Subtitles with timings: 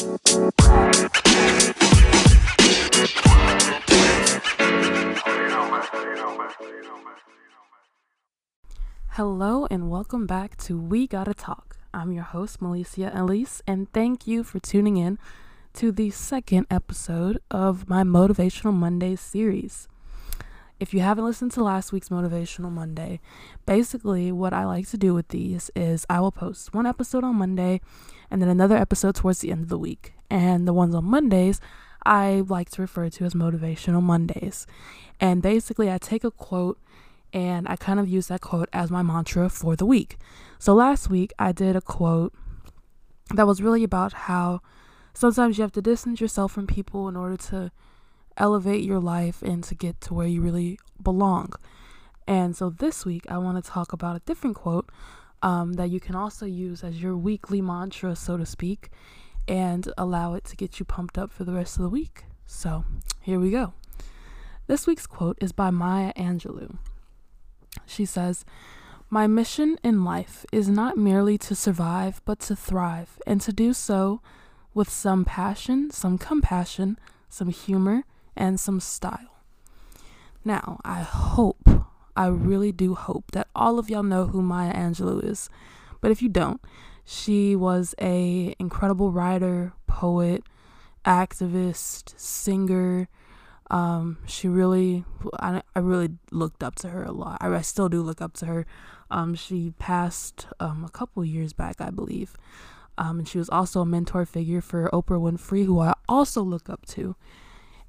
[0.00, 0.16] Hello
[9.70, 11.76] and welcome back to We Gotta Talk.
[11.92, 15.18] I'm your host, Melecia Elise, and thank you for tuning in
[15.74, 19.86] to the second episode of my Motivational Monday series.
[20.78, 23.20] If you haven't listened to last week's Motivational Monday,
[23.66, 27.36] basically what I like to do with these is I will post one episode on
[27.36, 27.82] Monday
[28.30, 30.14] and then another episode towards the end of the week.
[30.30, 31.60] And the ones on Mondays,
[32.04, 34.66] I like to refer to as Motivational Mondays.
[35.18, 36.78] And basically, I take a quote
[37.32, 40.18] and I kind of use that quote as my mantra for the week.
[40.58, 42.34] So last week I did a quote
[43.34, 44.60] that was really about how
[45.14, 47.70] sometimes you have to distance yourself from people in order to
[48.36, 51.52] elevate your life and to get to where you really belong.
[52.26, 54.90] And so this week I want to talk about a different quote
[55.42, 58.90] um, that you can also use as your weekly mantra, so to speak,
[59.48, 62.24] and allow it to get you pumped up for the rest of the week.
[62.46, 62.84] So
[63.20, 63.72] here we go.
[64.66, 66.78] This week's quote is by Maya Angelou.
[67.86, 68.44] She says,
[69.08, 73.72] My mission in life is not merely to survive, but to thrive, and to do
[73.72, 74.20] so
[74.74, 78.04] with some passion, some compassion, some humor,
[78.36, 79.42] and some style.
[80.44, 81.79] Now, I hope,
[82.16, 85.48] I really do hope that all of y'all know who Maya Angelou is.
[86.00, 86.60] But if you don't,
[87.04, 90.42] she was a incredible writer, poet,
[91.04, 93.08] activist, singer,
[93.70, 95.04] um, she really,
[95.38, 97.38] I, I really looked up to her a lot.
[97.40, 98.66] I, I still do look up to her.
[99.10, 102.36] Um, she passed um, a couple years back, I believe.
[102.98, 106.68] Um, and she was also a mentor figure for Oprah Winfrey, who I also look
[106.68, 107.14] up to.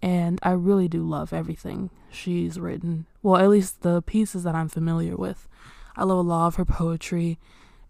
[0.00, 3.06] And I really do love everything she's written.
[3.22, 5.48] Well, at least the pieces that I'm familiar with.
[5.96, 7.38] I love a lot of her poetry.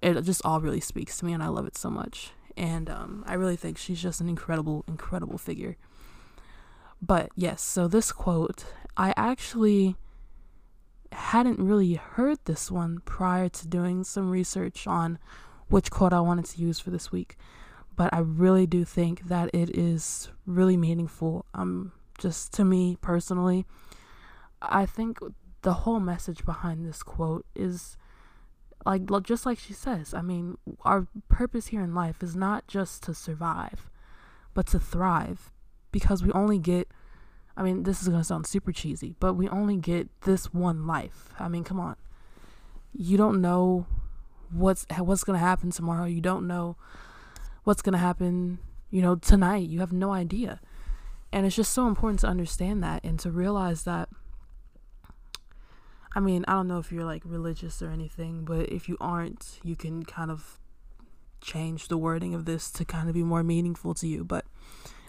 [0.00, 2.30] It just all really speaks to me, and I love it so much.
[2.56, 5.76] And um, I really think she's just an incredible, incredible figure.
[7.00, 8.64] But yes, so this quote,
[8.96, 9.96] I actually
[11.12, 15.18] hadn't really heard this one prior to doing some research on
[15.68, 17.36] which quote I wanted to use for this week.
[17.96, 21.44] But I really do think that it is really meaningful.
[21.54, 23.64] Um, just to me personally,
[24.60, 25.18] I think
[25.62, 27.96] the whole message behind this quote is
[28.84, 30.14] like just like she says.
[30.14, 33.88] I mean, our purpose here in life is not just to survive,
[34.54, 35.52] but to thrive
[35.90, 36.88] because we only get
[37.56, 40.86] I mean, this is going to sound super cheesy, but we only get this one
[40.86, 41.30] life.
[41.40, 41.96] I mean, come on.
[42.92, 43.86] You don't know
[44.52, 46.04] what's what's going to happen tomorrow.
[46.04, 46.76] You don't know
[47.64, 49.68] what's going to happen, you know, tonight.
[49.68, 50.60] You have no idea.
[51.32, 54.08] And it's just so important to understand that and to realize that
[56.14, 59.60] I mean, I don't know if you're like religious or anything, but if you aren't,
[59.62, 60.58] you can kind of
[61.40, 64.24] change the wording of this to kind of be more meaningful to you.
[64.24, 64.44] But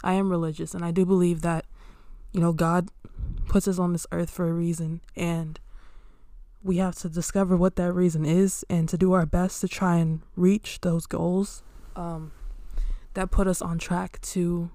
[0.04, 1.66] I am religious, and I do believe that,
[2.32, 2.90] you know, God
[3.48, 5.60] puts us on this earth for a reason, and
[6.62, 9.96] we have to discover what that reason is and to do our best to try
[9.96, 11.64] and reach those goals
[11.96, 12.34] um,
[13.14, 14.70] that put us on track to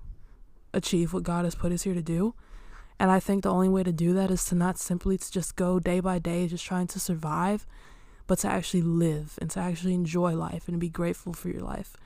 [0.75, 2.35] achieve what God has put us here to do.
[2.99, 5.57] And I think the only way to do that is to not simply to just
[5.57, 7.67] go day by day, just trying to survive,
[8.27, 11.97] but to actually live and to actually enjoy life and be grateful for your life.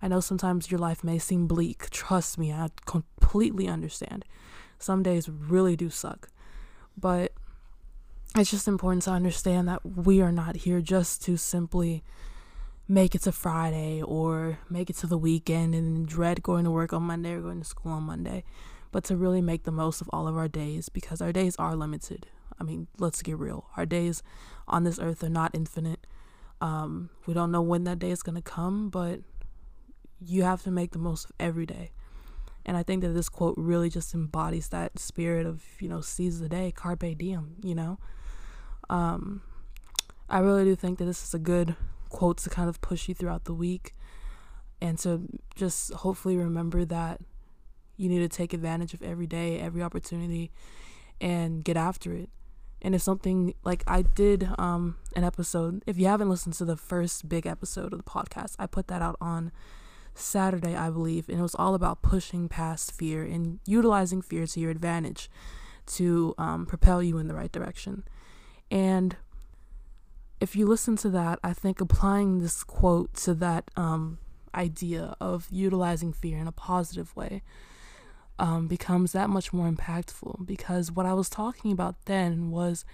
[0.00, 1.90] I know sometimes your life may seem bleak.
[1.90, 4.24] Trust me, I completely understand.
[4.78, 6.30] Some days really do suck.
[6.96, 7.32] But
[8.36, 12.04] it's just important to understand that we are not here just to simply
[12.88, 16.92] make it to Friday or make it to the weekend and dread going to work
[16.92, 18.44] on Monday or going to school on Monday,
[18.90, 21.76] but to really make the most of all of our days because our days are
[21.76, 22.26] limited.
[22.58, 23.66] I mean, let's get real.
[23.76, 24.22] Our days
[24.66, 26.06] on this earth are not infinite.
[26.60, 29.20] Um, we don't know when that day is going to come, but
[30.20, 31.92] you have to make the most of every day.
[32.64, 36.40] And I think that this quote really just embodies that spirit of, you know, seize
[36.40, 37.98] the day, carpe diem, you know.
[38.90, 39.42] Um,
[40.28, 41.76] I really do think that this is a good
[42.08, 43.94] quote to kind of push you throughout the week
[44.80, 45.22] and to
[45.54, 47.20] just hopefully remember that
[47.96, 50.52] you need to take advantage of every day, every opportunity,
[51.20, 52.30] and get after it.
[52.80, 56.76] And if something like I did um, an episode, if you haven't listened to the
[56.76, 59.50] first big episode of the podcast, I put that out on
[60.14, 64.60] Saturday, I believe, and it was all about pushing past fear and utilizing fear to
[64.60, 65.28] your advantage
[65.86, 68.04] to um, propel you in the right direction.
[68.70, 69.16] And
[70.40, 74.18] if you listen to that, I think applying this quote to that um,
[74.54, 77.42] idea of utilizing fear in a positive way
[78.38, 82.84] um, becomes that much more impactful because what I was talking about then was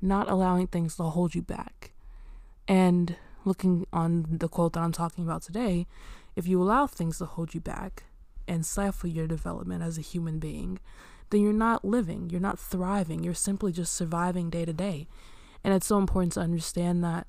[0.00, 1.92] not allowing things to hold you back.
[2.66, 5.86] And looking on the quote that I'm talking about today,
[6.34, 8.04] if you allow things to hold you back,
[8.48, 10.78] and stifle your development as a human being,
[11.30, 15.06] then you're not living, you're not thriving, you're simply just surviving day to day.
[15.64, 17.26] And it's so important to understand that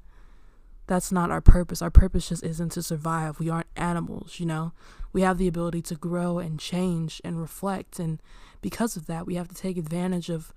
[0.88, 1.82] that's not our purpose.
[1.82, 3.40] Our purpose just isn't to survive.
[3.40, 4.74] We aren't animals, you know?
[5.14, 8.00] We have the ability to grow and change and reflect.
[8.00, 8.22] And
[8.62, 10.54] because of that, we have to take advantage of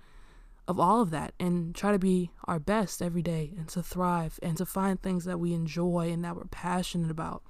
[0.68, 4.40] of all of that and try to be our best every day and to thrive
[4.42, 7.40] and to find things that we enjoy and that we're passionate about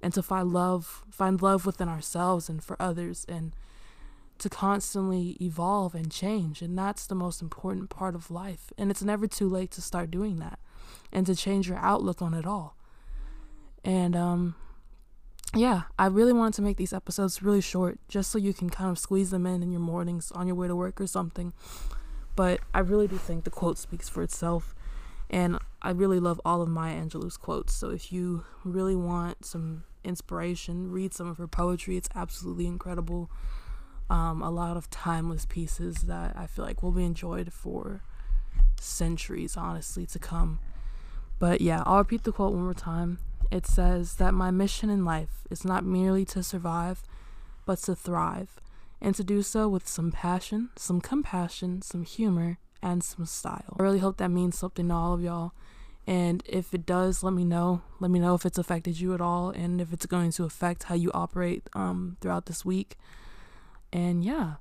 [0.00, 3.56] and to find love find love within ourselves and for others and
[4.38, 9.02] to constantly evolve and change and that's the most important part of life and it's
[9.02, 10.58] never too late to start doing that
[11.12, 12.76] and to change your outlook on it all.
[13.84, 14.56] And um
[15.54, 18.90] yeah, I really wanted to make these episodes really short just so you can kind
[18.90, 21.52] of squeeze them in in your mornings on your way to work or something.
[22.34, 24.74] But I really do think the quote speaks for itself.
[25.30, 27.72] And I really love all of Maya Angelou's quotes.
[27.72, 31.96] So if you really want some inspiration, read some of her poetry.
[31.96, 33.30] It's absolutely incredible.
[34.10, 38.02] Um, a lot of timeless pieces that I feel like will be enjoyed for
[38.78, 40.60] centuries, honestly, to come.
[41.38, 43.18] But yeah, I'll repeat the quote one more time.
[43.50, 47.02] It says that my mission in life is not merely to survive,
[47.66, 48.60] but to thrive,
[49.00, 53.76] and to do so with some passion, some compassion, some humor, and some style.
[53.78, 55.52] I really hope that means something to all of y'all.
[56.06, 57.82] And if it does, let me know.
[57.98, 60.84] Let me know if it's affected you at all and if it's going to affect
[60.84, 62.98] how you operate um, throughout this week.
[63.94, 64.54] And yeah,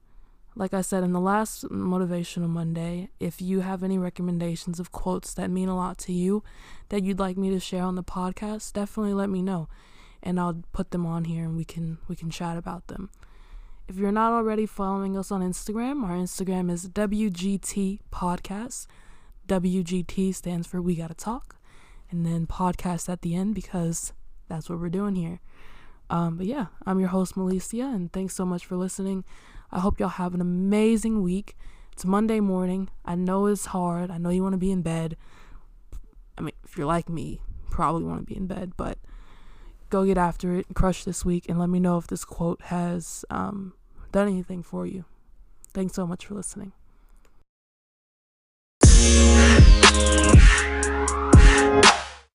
[0.56, 5.34] like I said in the last Motivational Monday, if you have any recommendations of quotes
[5.34, 6.44] that mean a lot to you
[6.90, 9.68] that you'd like me to share on the podcast, definitely let me know
[10.22, 13.10] and I'll put them on here and we can we can chat about them.
[13.88, 18.88] If you're not already following us on Instagram, our Instagram is WGT Podcast.
[19.48, 21.58] WGT stands for We Gotta Talk,
[22.10, 24.14] and then podcast at the end because
[24.48, 25.42] that's what we're doing here.
[26.10, 29.24] Um, but yeah, I'm your host, Melecia, and thanks so much for listening.
[29.72, 31.56] I hope y'all have an amazing week.
[31.92, 32.90] It's Monday morning.
[33.06, 34.12] I know it's hard.
[34.12, 35.16] I know you want to be in bed.
[36.38, 38.98] I mean, if you're like me, probably want to be in bed, but
[39.90, 42.62] go get after it, and crush this week, and let me know if this quote
[42.64, 43.74] has um,
[44.12, 45.06] done anything for you.
[45.74, 46.74] Thanks so much for listening.